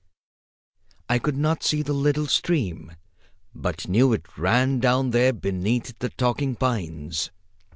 [1.07, 2.93] I could not see the little stream,
[3.53, 7.29] but knew it ran down there beneath the talking pines.